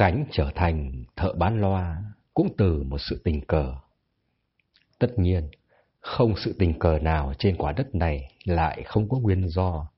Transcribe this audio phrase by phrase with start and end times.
[0.00, 2.04] Khánh trở thành thợ bán loa
[2.34, 3.74] cũng từ một sự tình cờ.
[4.98, 5.48] Tất nhiên,
[6.00, 9.90] không sự tình cờ nào trên quả đất này lại không có nguyên do.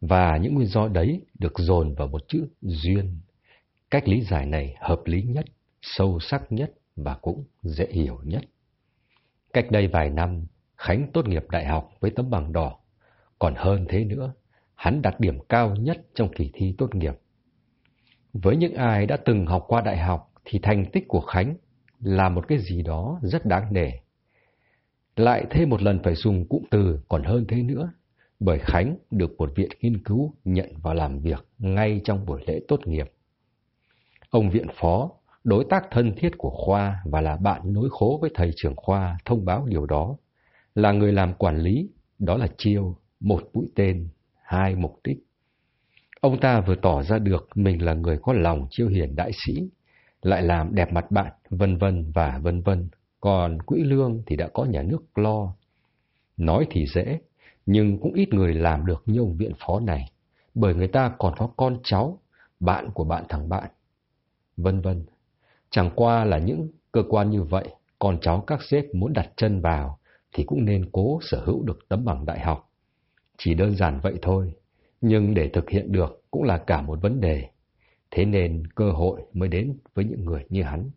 [0.00, 3.20] Và những nguyên do đấy được dồn vào một chữ duyên.
[3.90, 5.44] Cách lý giải này hợp lý nhất,
[5.82, 8.42] sâu sắc nhất và cũng dễ hiểu nhất.
[9.52, 10.46] Cách đây vài năm,
[10.76, 12.78] Khánh tốt nghiệp đại học với tấm bằng đỏ.
[13.38, 14.32] Còn hơn thế nữa,
[14.74, 17.14] hắn đạt điểm cao nhất trong kỳ thi tốt nghiệp.
[18.42, 21.54] Với những ai đã từng học qua đại học thì thành tích của Khánh
[22.00, 23.90] là một cái gì đó rất đáng nể.
[25.16, 27.92] Lại thêm một lần phải dùng cụm từ còn hơn thế nữa,
[28.40, 32.60] bởi Khánh được một viện nghiên cứu nhận vào làm việc ngay trong buổi lễ
[32.68, 33.12] tốt nghiệp.
[34.30, 35.10] Ông viện phó,
[35.44, 39.18] đối tác thân thiết của Khoa và là bạn nối khố với thầy trưởng Khoa
[39.24, 40.16] thông báo điều đó,
[40.74, 41.88] là người làm quản lý,
[42.18, 44.08] đó là Chiêu, một mũi tên,
[44.42, 45.18] hai mục đích.
[46.24, 49.68] Ông ta vừa tỏ ra được mình là người có lòng chiêu hiền đại sĩ,
[50.22, 52.88] lại làm đẹp mặt bạn, vân vân và vân vân.
[53.20, 55.54] Còn quỹ lương thì đã có nhà nước lo.
[56.36, 57.20] Nói thì dễ,
[57.66, 60.12] nhưng cũng ít người làm được như ông viện phó này,
[60.54, 62.18] bởi người ta còn có con cháu,
[62.60, 63.70] bạn của bạn thằng bạn,
[64.56, 65.04] vân vân.
[65.70, 69.60] Chẳng qua là những cơ quan như vậy, con cháu các sếp muốn đặt chân
[69.60, 69.98] vào
[70.32, 72.70] thì cũng nên cố sở hữu được tấm bằng đại học.
[73.38, 74.54] Chỉ đơn giản vậy thôi,
[75.06, 77.48] nhưng để thực hiện được cũng là cả một vấn đề.
[78.10, 80.90] Thế nên cơ hội mới đến với những người như hắn.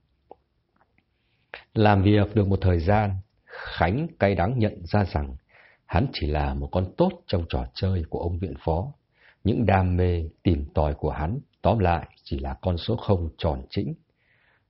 [1.73, 3.11] Làm việc được một thời gian,
[3.45, 5.35] Khánh cay đắng nhận ra rằng
[5.85, 8.93] hắn chỉ là một con tốt trong trò chơi của ông viện phó.
[9.43, 13.61] Những đam mê tìm tòi của hắn tóm lại chỉ là con số không tròn
[13.69, 13.93] chỉnh.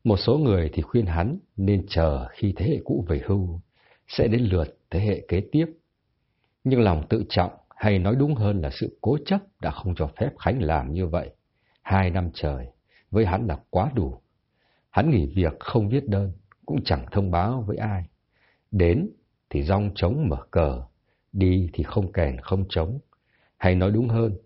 [0.04, 3.60] Một số người thì khuyên hắn nên chờ khi thế hệ cũ về hưu,
[4.08, 5.66] sẽ đến lượt thế hệ kế tiếp.
[6.64, 10.10] Nhưng lòng tự trọng hay nói đúng hơn là sự cố chấp đã không cho
[10.20, 11.30] phép Khánh làm như vậy.
[11.82, 12.68] Hai năm trời,
[13.12, 14.22] với hắn là quá đủ.
[14.90, 16.32] Hắn nghỉ việc không viết đơn,
[16.66, 18.04] cũng chẳng thông báo với ai.
[18.72, 19.10] Đến
[19.50, 20.84] thì rong trống mở cờ,
[21.32, 23.00] đi thì không kèn không trống,
[23.58, 24.38] hay nói đúng hơn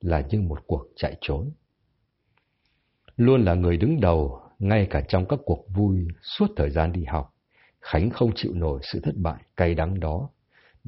[0.00, 1.50] là như một cuộc chạy trốn.
[3.16, 7.04] Luôn là người đứng đầu, ngay cả trong các cuộc vui suốt thời gian đi
[7.04, 7.34] học,
[7.80, 10.30] Khánh không chịu nổi sự thất bại cay đắng đó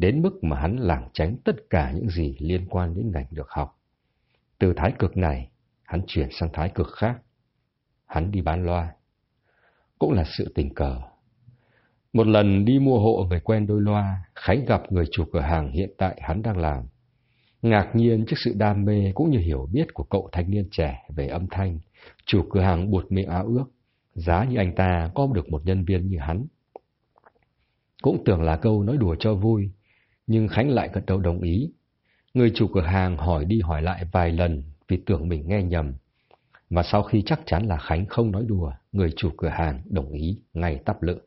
[0.00, 3.50] đến mức mà hắn lảng tránh tất cả những gì liên quan đến ngành được
[3.50, 3.78] học.
[4.58, 5.48] Từ thái cực này,
[5.82, 7.18] hắn chuyển sang thái cực khác.
[8.06, 8.94] Hắn đi bán loa.
[9.98, 10.96] Cũng là sự tình cờ.
[12.12, 15.72] Một lần đi mua hộ người quen đôi loa, Khánh gặp người chủ cửa hàng
[15.72, 16.84] hiện tại hắn đang làm.
[17.62, 21.02] Ngạc nhiên trước sự đam mê cũng như hiểu biết của cậu thanh niên trẻ
[21.16, 21.78] về âm thanh,
[22.26, 23.64] chủ cửa hàng buột miệng áo ước,
[24.14, 26.46] giá như anh ta có được một nhân viên như hắn.
[28.02, 29.70] Cũng tưởng là câu nói đùa cho vui,
[30.30, 31.70] nhưng Khánh lại gật đầu đồng ý.
[32.34, 35.94] Người chủ cửa hàng hỏi đi hỏi lại vài lần vì tưởng mình nghe nhầm.
[36.70, 40.12] Và sau khi chắc chắn là Khánh không nói đùa, người chủ cửa hàng đồng
[40.12, 41.20] ý ngay tắp lự.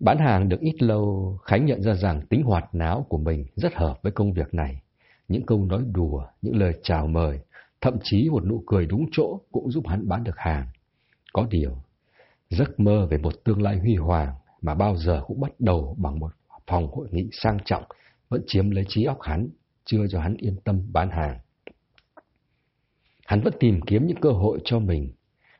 [0.00, 3.74] Bán hàng được ít lâu, Khánh nhận ra rằng tính hoạt náo của mình rất
[3.74, 4.82] hợp với công việc này.
[5.28, 7.40] Những câu nói đùa, những lời chào mời,
[7.80, 10.66] thậm chí một nụ cười đúng chỗ cũng giúp hắn bán được hàng.
[11.32, 11.76] Có điều,
[12.50, 16.18] giấc mơ về một tương lai huy hoàng mà bao giờ cũng bắt đầu bằng
[16.18, 16.32] một
[16.68, 17.84] phòng hội nghị sang trọng
[18.28, 19.48] vẫn chiếm lấy trí óc hắn,
[19.84, 21.38] chưa cho hắn yên tâm bán hàng.
[23.26, 25.12] Hắn vẫn tìm kiếm những cơ hội cho mình,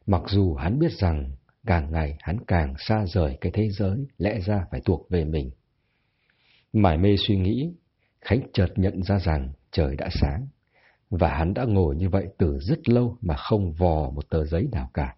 [0.07, 1.31] mặc dù hắn biết rằng
[1.67, 5.51] càng ngày hắn càng xa rời cái thế giới lẽ ra phải thuộc về mình.
[6.73, 7.73] Mải mê suy nghĩ,
[8.21, 10.47] Khánh chợt nhận ra rằng trời đã sáng,
[11.11, 14.69] và hắn đã ngồi như vậy từ rất lâu mà không vò một tờ giấy
[14.73, 15.17] nào cả.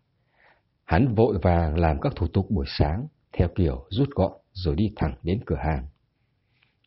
[0.85, 4.93] Hắn vội vàng làm các thủ tục buổi sáng, theo kiểu rút gọn rồi đi
[4.97, 5.87] thẳng đến cửa hàng.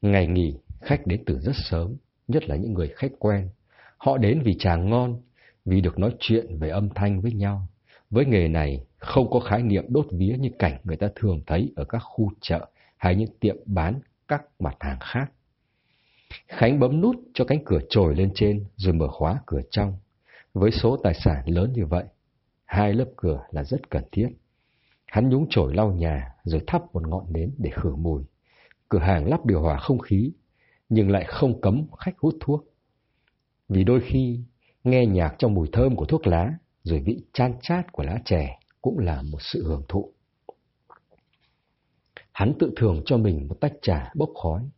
[0.01, 1.95] Ngày nghỉ, khách đến từ rất sớm,
[2.27, 3.49] nhất là những người khách quen.
[3.97, 5.21] Họ đến vì trà ngon,
[5.65, 7.67] vì được nói chuyện về âm thanh với nhau.
[8.09, 11.73] Với nghề này, không có khái niệm đốt vía như cảnh người ta thường thấy
[11.75, 12.67] ở các khu chợ
[12.97, 15.31] hay những tiệm bán các mặt hàng khác.
[16.47, 19.93] Khánh bấm nút cho cánh cửa trồi lên trên rồi mở khóa cửa trong.
[20.53, 22.03] Với số tài sản lớn như vậy,
[22.65, 24.29] hai lớp cửa là rất cần thiết.
[25.13, 28.23] Hắn nhúng chổi lau nhà rồi thắp một ngọn nến để khử mùi.
[28.89, 30.31] Cửa hàng lắp điều hòa không khí,
[30.89, 32.63] nhưng lại không cấm khách hút thuốc.
[33.69, 34.39] Vì đôi khi
[34.83, 38.59] nghe nhạc trong mùi thơm của thuốc lá, rồi vị chan chát của lá chè
[38.81, 40.13] cũng là một sự hưởng thụ.
[42.31, 44.69] Hắn tự thưởng cho mình một tách trà bốc khói.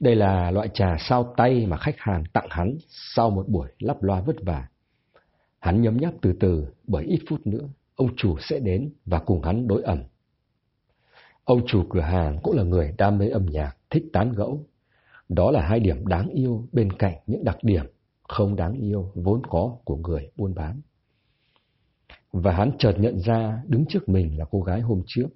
[0.00, 4.02] Đây là loại trà sao tay mà khách hàng tặng hắn sau một buổi lắp
[4.02, 4.68] loa vất vả.
[5.58, 9.42] Hắn nhấm nháp từ từ bởi ít phút nữa ông chủ sẽ đến và cùng
[9.42, 10.02] hắn đối ẩm.
[11.44, 14.66] Ông chủ cửa hàng cũng là người đam mê âm nhạc, thích tán gẫu.
[15.28, 17.84] Đó là hai điểm đáng yêu bên cạnh những đặc điểm
[18.22, 20.80] không đáng yêu vốn có của người buôn bán.
[22.32, 25.26] Và hắn chợt nhận ra đứng trước mình là cô gái hôm trước.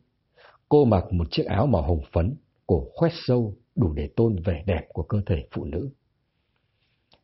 [0.68, 2.34] Cô mặc một chiếc áo màu hồng phấn,
[2.66, 5.90] cổ khoét sâu, đủ để tôn vẻ đẹp của cơ thể phụ nữ.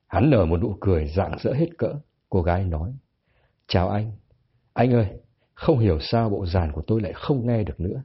[0.07, 1.95] Hắn nở một nụ cười rạng rỡ hết cỡ.
[2.31, 2.93] Cô gái nói,
[3.67, 4.13] Chào anh.
[4.73, 5.07] Anh ơi,
[5.55, 8.03] không hiểu sao bộ dàn của tôi lại không nghe được nữa.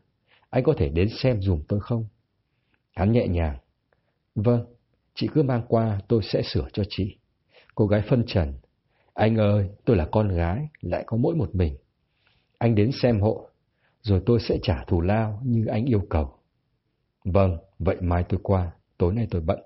[0.50, 2.06] Anh có thể đến xem dùm tôi không?
[2.96, 3.57] Hắn nhẹ nhàng.
[4.36, 4.66] Vâng,
[5.16, 7.18] chị cứ mang qua tôi sẽ sửa cho chị.
[7.75, 8.54] Cô gái phân trần.
[9.13, 11.78] Anh ơi, tôi là con gái, lại có mỗi một mình.
[12.57, 13.50] Anh đến xem hộ,
[14.02, 16.34] rồi tôi sẽ trả thù lao như anh yêu cầu.
[17.24, 19.60] Vâng, vậy mai tôi qua, tối nay tôi bận.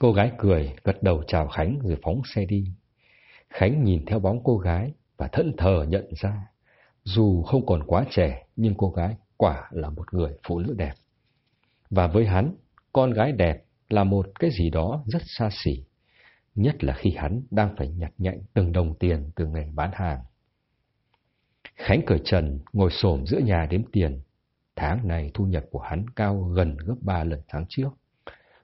[0.00, 2.64] Cô gái cười, gật đầu chào Khánh rồi phóng xe đi.
[3.50, 6.46] Khánh nhìn theo bóng cô gái và thẫn thờ nhận ra,
[7.04, 10.92] dù không còn quá trẻ nhưng cô gái quả là một người phụ nữ đẹp.
[11.90, 12.54] Và với hắn,
[12.92, 15.84] con gái đẹp là một cái gì đó rất xa xỉ,
[16.54, 20.18] nhất là khi hắn đang phải nhặt nhạnh từng đồng tiền từ nghề bán hàng.
[21.76, 24.20] Khánh cởi trần, ngồi xổm giữa nhà đếm tiền.
[24.76, 27.90] Tháng này thu nhập của hắn cao gần gấp ba lần tháng trước.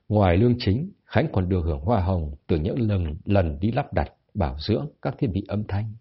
[0.09, 3.93] Ngoài lương chính, Khánh còn được hưởng hoa hồng từ những lần, lần đi lắp
[3.93, 5.95] đặt, bảo dưỡng các thiết bị âm thanh.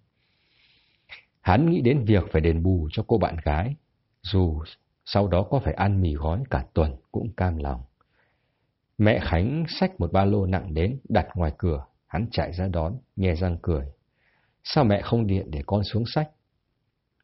[1.46, 3.76] Hắn nghĩ đến việc phải đền bù cho cô bạn gái,
[4.22, 4.64] dù
[5.06, 7.82] sau đó có phải ăn mì gói cả tuần cũng cam lòng.
[8.98, 12.98] Mẹ Khánh xách một ba lô nặng đến, đặt ngoài cửa, hắn chạy ra đón,
[13.16, 13.86] nghe răng cười.
[14.64, 16.30] Sao mẹ không điện để con xuống sách?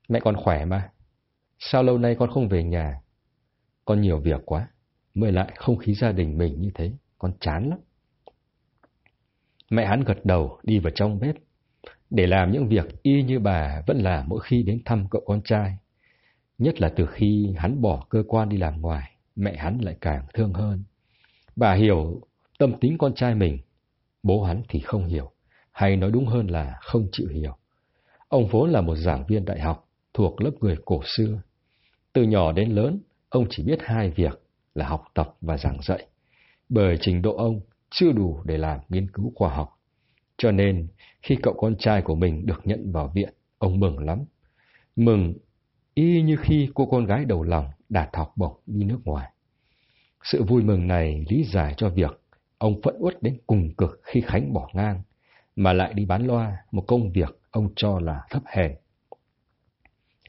[0.10, 0.90] Mẹ con khỏe mà.
[1.60, 3.02] Sao lâu nay con không về nhà?
[3.86, 4.68] Con nhiều việc quá,
[5.14, 7.80] mới lại không khí gia đình mình như thế, con chán lắm.
[9.70, 11.36] Mẹ hắn gật đầu đi vào trong bếp,
[12.12, 15.42] để làm những việc y như bà vẫn làm mỗi khi đến thăm cậu con
[15.42, 15.78] trai.
[16.58, 20.25] Nhất là từ khi hắn bỏ cơ quan đi làm ngoài, mẹ hắn lại càng
[20.34, 20.84] thương hơn.
[21.56, 22.22] Bà hiểu
[22.60, 23.58] tâm tính con trai mình,
[24.24, 25.31] bố hắn thì không hiểu,
[25.72, 27.56] hay nói đúng hơn là không chịu hiểu.
[28.28, 31.42] Ông vốn là một giảng viên đại học, thuộc lớp người cổ xưa.
[32.13, 33.00] Từ nhỏ đến lớn,
[33.30, 34.42] ông chỉ biết hai việc
[34.75, 36.08] là học tập và giảng dạy,
[36.69, 37.60] bởi trình độ ông
[37.90, 39.81] chưa đủ để làm nghiên cứu khoa học.
[40.42, 40.88] Cho nên,
[41.22, 44.24] khi cậu con trai của mình được nhận vào viện, ông mừng lắm.
[44.96, 45.34] Mừng
[45.94, 49.32] y như khi cô con gái đầu lòng đạt học bổng đi nước ngoài.
[50.24, 52.22] Sự vui mừng này lý giải cho việc
[52.58, 55.02] ông phẫn uất đến cùng cực khi Khánh bỏ ngang,
[55.56, 58.72] mà lại đi bán loa một công việc ông cho là thấp hèn.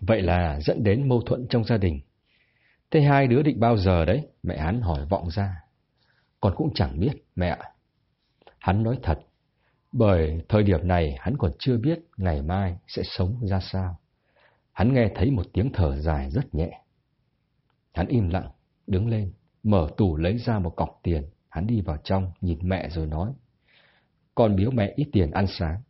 [0.00, 2.00] Vậy là dẫn đến mâu thuẫn trong gia đình.
[2.90, 4.26] Thế hai đứa định bao giờ đấy?
[4.42, 5.56] Mẹ hắn hỏi vọng ra.
[6.40, 7.58] Con cũng chẳng biết, mẹ.
[8.58, 9.18] Hắn nói thật,
[9.92, 13.98] bởi thời điểm này hắn còn chưa biết ngày mai sẽ sống ra sao.
[14.72, 16.82] Hắn nghe thấy một tiếng thở dài rất nhẹ.
[17.94, 18.50] Hắn im lặng,
[18.86, 21.22] đứng lên, mở tủ lấy ra một cọc tiền.
[21.48, 23.32] Hắn đi vào trong, nhìn mẹ rồi nói.
[24.34, 25.80] Con biếu mẹ ít tiền ăn sáng.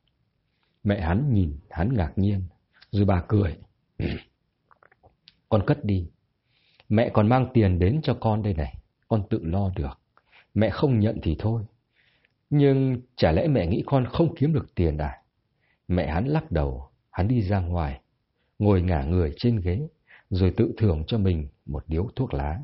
[0.85, 2.43] Mẹ hắn nhìn, hắn ngạc nhiên,
[2.91, 3.57] rồi bà cười.
[5.49, 6.09] con cất đi.
[6.89, 8.75] Mẹ còn mang tiền đến cho con đây này,
[9.09, 9.99] con tự lo được.
[10.55, 11.63] Mẹ không nhận thì thôi.
[12.55, 15.23] Nhưng chả lẽ mẹ nghĩ con không kiếm được tiền à?
[15.89, 18.01] Mẹ hắn lắc đầu, hắn đi ra ngoài,
[18.59, 19.89] ngồi ngả người trên ghế,
[20.31, 22.61] rồi tự thưởng cho mình một điếu thuốc lá.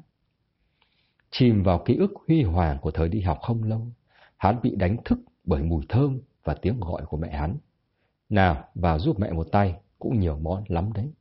[1.31, 3.87] Chìm vào ký ức huy hoàng của thời đi học không lâu,
[4.37, 7.57] hắn bị đánh thức bởi mùi thơm và tiếng gọi của mẹ hắn.
[8.29, 11.13] Nào, vào giúp mẹ một tay, cũng nhiều món lắm đấy.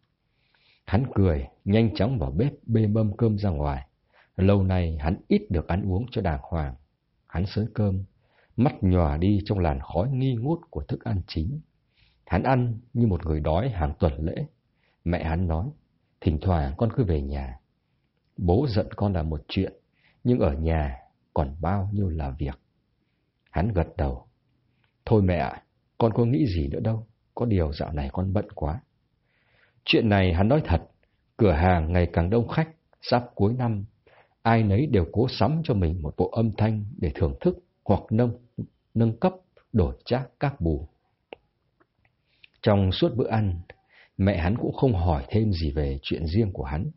[0.86, 3.88] Hắn cười, nhanh chóng vào bếp bê mâm cơm ra ngoài.
[4.38, 6.76] Lâu nay hắn ít được ăn uống cho đàng hoàng.
[7.28, 8.04] Hắn sới cơm,
[8.58, 11.60] mắt nhòa đi trong làn khói nghi ngút của thức ăn chính.
[12.26, 14.46] Hắn ăn như một người đói hàng tuần lễ.
[15.04, 15.70] Mẹ hắn nói,
[16.22, 17.60] thỉnh thoảng con cứ về nhà.
[18.38, 19.74] Bố giận con là một chuyện,
[20.24, 20.98] nhưng ở nhà
[21.34, 22.60] còn bao nhiêu là việc.
[23.52, 24.28] Hắn gật đầu.
[25.06, 25.62] Thôi mẹ ạ,
[25.98, 28.82] con có nghĩ gì nữa đâu, có điều dạo này con bận quá.
[29.86, 30.82] Chuyện này hắn nói thật,
[31.38, 32.70] cửa hàng ngày càng đông khách,
[33.02, 33.86] sắp cuối năm,
[34.42, 38.02] ai nấy đều cố sắm cho mình một bộ âm thanh để thưởng thức hoặc
[38.12, 38.38] nâng,
[38.98, 39.34] nâng cấp,
[39.74, 40.88] đổi trác các bù.
[42.62, 43.62] Trong suốt bữa ăn,
[44.18, 46.92] mẹ hắn cũng không hỏi thêm gì về chuyện riêng của hắn.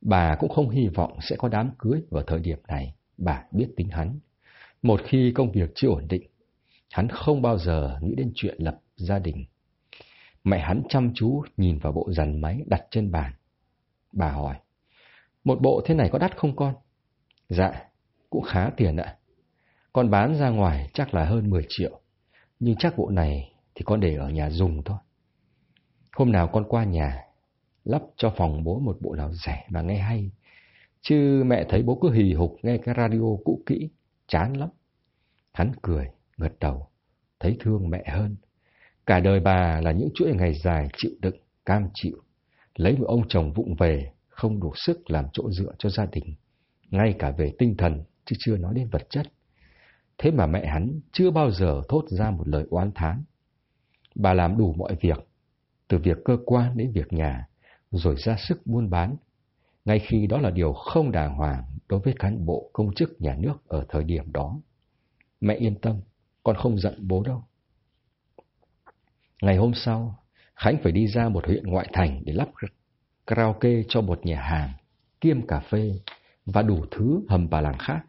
[0.00, 3.68] Bà cũng không hy vọng sẽ có đám cưới vào thời điểm này, bà biết
[3.76, 4.18] tính hắn.
[4.82, 6.26] Một khi công việc chưa ổn định,
[6.90, 9.44] hắn không bao giờ nghĩ đến chuyện lập gia đình.
[10.44, 13.32] Mẹ hắn chăm chú nhìn vào bộ dàn máy đặt trên bàn.
[14.12, 14.56] Bà hỏi,
[15.44, 16.74] một bộ thế này có đắt không con?
[17.48, 17.84] Dạ,
[18.30, 19.16] cũng khá tiền ạ.
[19.96, 22.00] Con bán ra ngoài chắc là hơn 10 triệu,
[22.60, 24.98] nhưng chắc bộ này thì con để ở nhà dùng thôi.
[26.12, 27.24] Hôm nào con qua nhà,
[27.84, 30.30] lắp cho phòng bố một bộ nào rẻ và nghe hay.
[31.00, 33.90] Chứ mẹ thấy bố cứ hì hục nghe cái radio cũ kỹ,
[34.26, 34.68] chán lắm.
[35.52, 36.88] Hắn cười, gật đầu,
[37.40, 38.36] thấy thương mẹ hơn.
[39.06, 41.36] Cả đời bà là những chuỗi ngày dài chịu đựng,
[41.66, 42.16] cam chịu,
[42.74, 46.34] lấy một ông chồng vụng về, không đủ sức làm chỗ dựa cho gia đình,
[46.90, 49.26] ngay cả về tinh thần, chứ chưa nói đến vật chất.
[50.18, 53.22] Thế mà mẹ hắn chưa bao giờ thốt ra một lời oán thán.
[54.14, 55.28] Bà làm đủ mọi việc,
[55.88, 57.48] từ việc cơ quan đến việc nhà,
[57.90, 59.16] rồi ra sức buôn bán,
[59.84, 63.36] ngay khi đó là điều không đàng hoàng đối với cán bộ công chức nhà
[63.38, 64.60] nước ở thời điểm đó.
[65.40, 66.00] Mẹ yên tâm,
[66.42, 67.44] con không giận bố đâu.
[69.42, 70.18] Ngày hôm sau,
[70.56, 72.48] Khánh phải đi ra một huyện ngoại thành để lắp
[73.26, 74.70] karaoke cho một nhà hàng,
[75.20, 76.00] kiêm cà phê
[76.46, 78.00] và đủ thứ hầm bà làng khác.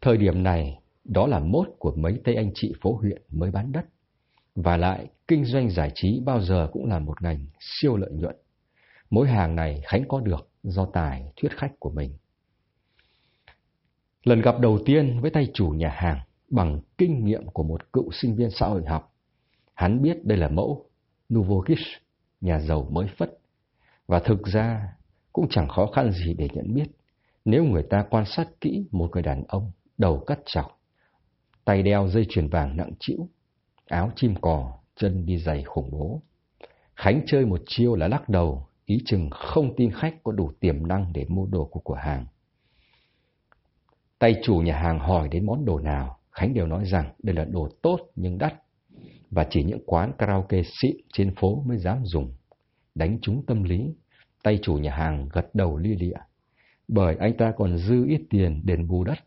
[0.00, 3.72] Thời điểm này, đó là mốt của mấy tây anh chị phố huyện mới bán
[3.72, 3.84] đất.
[4.54, 8.36] Và lại, kinh doanh giải trí bao giờ cũng là một ngành siêu lợi nhuận.
[9.10, 12.12] Mỗi hàng này Khánh có được do tài thuyết khách của mình.
[14.24, 16.20] Lần gặp đầu tiên với tay chủ nhà hàng
[16.50, 19.14] bằng kinh nghiệm của một cựu sinh viên xã hội học,
[19.74, 20.86] hắn biết đây là mẫu
[21.34, 21.86] Nuvogish,
[22.40, 23.38] nhà giàu mới phất.
[24.06, 24.88] Và thực ra
[25.32, 26.86] cũng chẳng khó khăn gì để nhận biết
[27.44, 30.80] nếu người ta quan sát kỹ một người đàn ông đầu cắt chọc,
[31.64, 33.28] tay đeo dây chuyền vàng nặng chịu,
[33.86, 36.22] áo chim cò, chân đi giày khủng bố.
[36.96, 40.86] Khánh chơi một chiêu là lắc đầu, ý chừng không tin khách có đủ tiềm
[40.86, 42.26] năng để mua đồ của cửa hàng.
[44.18, 47.44] Tay chủ nhà hàng hỏi đến món đồ nào, Khánh đều nói rằng đây là
[47.44, 48.54] đồ tốt nhưng đắt,
[49.30, 52.34] và chỉ những quán karaoke xịn trên phố mới dám dùng.
[52.94, 53.94] Đánh trúng tâm lý,
[54.42, 56.16] tay chủ nhà hàng gật đầu lia lịa,
[56.88, 59.18] bởi anh ta còn dư ít tiền đền bù đất,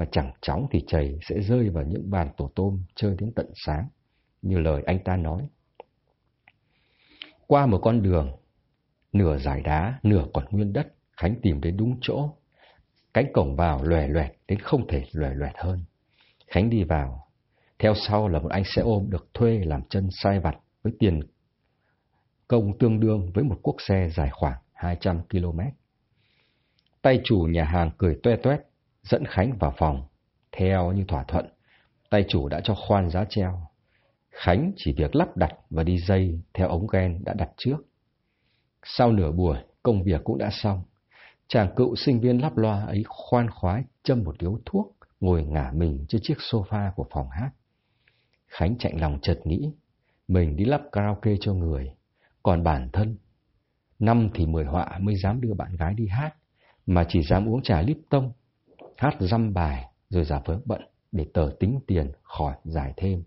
[0.00, 3.46] mà chẳng chóng thì chảy sẽ rơi vào những bàn tổ tôm chơi đến tận
[3.54, 3.88] sáng,
[4.42, 5.48] như lời anh ta nói.
[7.46, 8.36] Qua một con đường,
[9.12, 12.30] nửa giải đá, nửa còn nguyên đất, Khánh tìm đến đúng chỗ.
[13.14, 15.84] Cánh cổng vào lòe loẹt đến không thể lòe loẹt hơn.
[16.46, 17.26] Khánh đi vào,
[17.78, 21.20] theo sau là một anh xe ôm được thuê làm chân sai vặt với tiền
[22.48, 25.60] công tương đương với một cuốc xe dài khoảng 200 km.
[27.02, 28.60] Tay chủ nhà hàng cười toe toét,
[29.02, 30.02] dẫn Khánh vào phòng.
[30.52, 31.46] Theo như thỏa thuận,
[32.10, 33.66] tay chủ đã cho khoan giá treo.
[34.30, 37.76] Khánh chỉ việc lắp đặt và đi dây theo ống ghen đã đặt trước.
[38.84, 40.82] Sau nửa buổi, công việc cũng đã xong.
[41.48, 45.70] Chàng cựu sinh viên lắp loa ấy khoan khoái châm một điếu thuốc, ngồi ngả
[45.74, 47.50] mình trên chiếc sofa của phòng hát.
[48.46, 49.72] Khánh chạy lòng chợt nghĩ,
[50.28, 51.94] mình đi lắp karaoke cho người,
[52.42, 53.16] còn bản thân,
[53.98, 56.34] năm thì mười họa mới dám đưa bạn gái đi hát,
[56.86, 58.32] mà chỉ dám uống trà lip tông,
[59.00, 63.22] hát dăm bài rồi giả vớ bận để tờ tính tiền khỏi giải thêm.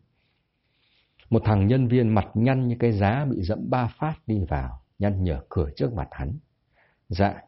[1.29, 4.81] Một thằng nhân viên mặt nhăn như cái giá bị dẫm ba phát đi vào,
[4.99, 6.37] nhăn nhở cửa trước mặt hắn.
[7.09, 7.41] Dạ,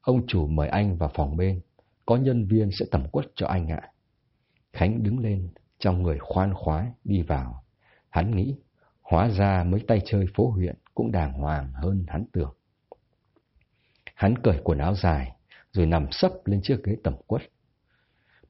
[0.00, 1.60] ông chủ mời anh vào phòng bên,
[2.06, 3.82] có nhân viên sẽ tẩm quất cho anh ạ.
[4.72, 7.64] Khánh đứng lên, trong người khoan khoái đi vào.
[8.10, 8.56] Hắn nghĩ,
[9.02, 12.54] hóa ra mấy tay chơi phố huyện cũng đàng hoàng hơn hắn tưởng.
[14.14, 15.32] Hắn cởi quần áo dài,
[15.72, 17.42] rồi nằm sấp lên chiếc ghế tẩm quất.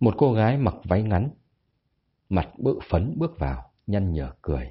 [0.01, 1.31] Một cô gái mặc váy ngắn,
[2.29, 4.71] mặt bự phấn bước vào, nhăn nhở cười.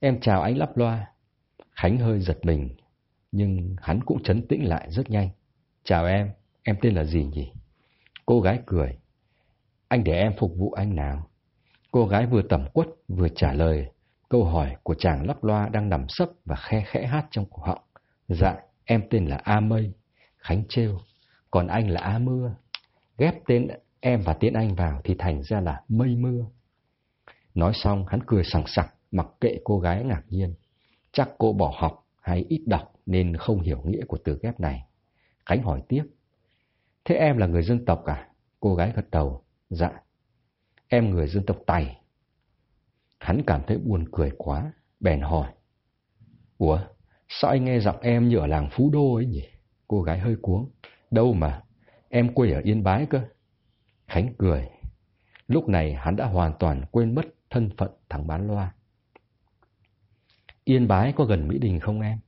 [0.00, 1.06] Em chào anh lắp loa.
[1.70, 2.76] Khánh hơi giật mình,
[3.32, 5.28] nhưng hắn cũng chấn tĩnh lại rất nhanh.
[5.84, 6.30] Chào em,
[6.62, 7.52] em tên là gì nhỉ?
[8.26, 8.98] Cô gái cười.
[9.88, 11.28] Anh để em phục vụ anh nào?
[11.90, 13.88] Cô gái vừa tẩm quất vừa trả lời
[14.32, 17.62] câu hỏi của chàng lắp loa đang nằm sấp và khe khẽ hát trong cổ
[17.62, 17.82] họng.
[18.28, 19.92] Dạ, em tên là A Mây.
[20.38, 20.98] Khánh trêu.
[21.50, 22.54] Còn anh là A Mưa.
[23.18, 23.68] Ghép tên
[24.04, 26.44] em và Tiến anh vào thì thành ra là Mây Mưa.
[27.54, 30.54] Nói xong hắn cười sằng sặc mặc kệ cô gái ngạc nhiên.
[31.12, 34.84] Chắc cô bỏ học hay ít đọc nên không hiểu nghĩa của từ ghép này.
[35.46, 36.04] Khánh hỏi tiếp.
[37.04, 38.28] Thế em là người dân tộc à?
[38.60, 39.44] Cô gái gật đầu.
[39.70, 39.90] Dạ.
[40.88, 42.00] Em người dân tộc Tày.
[43.18, 45.52] Hắn cảm thấy buồn cười quá, bèn hỏi.
[46.58, 46.78] Ủa,
[47.28, 49.44] sao anh nghe giọng em như ở làng Phú Đô ấy nhỉ?
[49.88, 50.70] Cô gái hơi cuống.
[51.10, 51.62] Đâu mà,
[52.08, 53.20] em quê ở Yên Bái cơ.
[54.12, 54.68] Khánh cười.
[55.46, 58.72] Lúc này hắn đã hoàn toàn quên mất thân phận thằng bán loa.
[60.64, 62.18] Yên Bái có gần Mỹ Đình không em?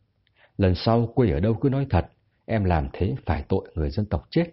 [0.57, 2.11] Lần sau quê ở đâu cứ nói thật,
[2.47, 4.47] em làm thế phải tội người dân tộc chết.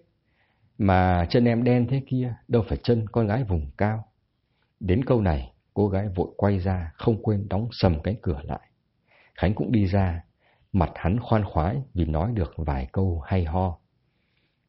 [0.78, 4.08] Mà chân em đen thế kia, đâu phải chân con gái vùng cao.
[4.80, 8.70] Đến câu này, cô gái vội quay ra, không quên đóng sầm cánh cửa lại.
[9.36, 10.24] Khánh cũng đi ra,
[10.74, 13.78] mặt hắn khoan khoái vì nói được vài câu hay ho.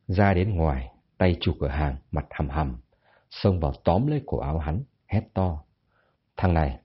[0.07, 2.77] Ra đến ngoài, tay chủ cửa hàng, mặt hầm hầm,
[3.31, 5.63] xông vào tóm lấy cổ áo hắn, hét to.
[6.37, 6.79] Thằng này,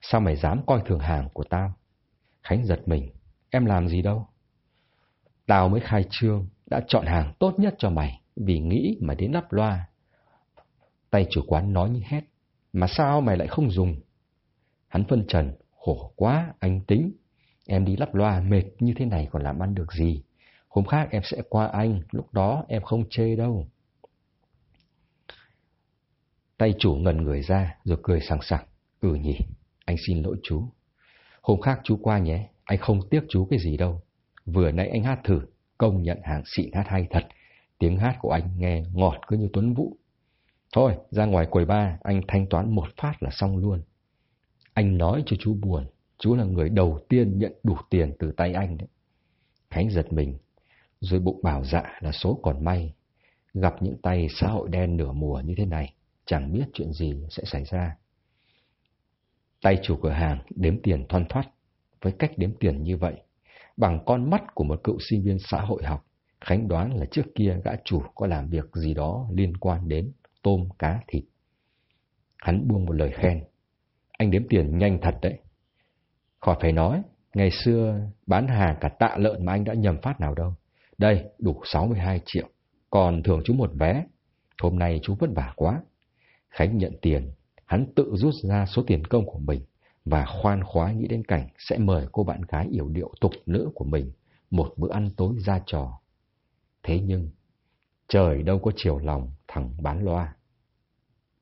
[0.00, 1.72] sao mày dám coi thường hàng của tao?
[2.42, 3.10] Khánh giật mình,
[3.50, 4.26] em làm gì đâu?
[5.46, 9.32] Tao mới khai trương, đã chọn hàng tốt nhất cho mày, vì nghĩ mà đến
[9.32, 9.88] lắp loa.
[11.10, 12.24] Tay chủ quán nói như hét,
[12.72, 14.00] mà sao mày lại không dùng?
[14.88, 15.52] Hắn phân trần,
[15.88, 17.12] Khổ quá, anh tính.
[17.66, 20.22] Em đi lắp loa mệt như thế này còn làm ăn được gì.
[20.78, 23.66] Hôm khác em sẽ qua anh, lúc đó em không chê đâu.
[26.58, 28.66] Tay chủ ngần người ra rồi cười sảng sảng.
[29.00, 29.38] Ừ nhỉ,
[29.84, 30.64] anh xin lỗi chú.
[31.42, 34.02] Hôm khác chú qua nhé, anh không tiếc chú cái gì đâu.
[34.44, 35.40] Vừa nãy anh hát thử,
[35.78, 37.22] công nhận hàng xịn hát hay thật.
[37.78, 39.96] Tiếng hát của anh nghe ngọt cứ như tuấn vũ.
[40.72, 43.82] Thôi, ra ngoài quầy ba, anh thanh toán một phát là xong luôn.
[44.72, 45.86] Anh nói cho chú buồn,
[46.18, 48.88] chú là người đầu tiên nhận đủ tiền từ tay anh đấy.
[49.70, 50.38] Khánh giật mình,
[51.00, 52.94] rồi bụng bảo dạ là số còn may.
[53.54, 55.94] Gặp những tay xã hội đen nửa mùa như thế này,
[56.26, 57.96] chẳng biết chuyện gì sẽ xảy ra.
[59.62, 61.44] Tay chủ cửa hàng đếm tiền thoăn thoát,
[62.02, 63.14] với cách đếm tiền như vậy,
[63.76, 66.08] bằng con mắt của một cựu sinh viên xã hội học,
[66.40, 70.12] Khánh đoán là trước kia gã chủ có làm việc gì đó liên quan đến
[70.42, 71.24] tôm, cá, thịt.
[72.38, 73.44] Hắn buông một lời khen.
[74.18, 75.38] Anh đếm tiền nhanh thật đấy.
[76.40, 77.02] Khỏi phải nói,
[77.34, 80.54] ngày xưa bán hàng cả tạ lợn mà anh đã nhầm phát nào đâu.
[80.98, 82.48] Đây, đủ 62 triệu,
[82.90, 84.06] còn thưởng chú một vé.
[84.62, 85.82] Hôm nay chú vất vả quá.
[86.50, 87.32] Khánh nhận tiền,
[87.64, 89.60] hắn tự rút ra số tiền công của mình
[90.04, 93.70] và khoan khoái nghĩ đến cảnh sẽ mời cô bạn gái yểu điệu tục nữ
[93.74, 94.12] của mình
[94.50, 96.00] một bữa ăn tối ra trò.
[96.82, 97.30] Thế nhưng,
[98.08, 100.34] trời đâu có chiều lòng thằng bán loa.